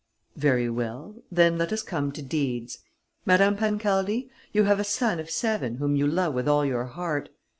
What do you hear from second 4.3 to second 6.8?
you have a son of seven whom you love with all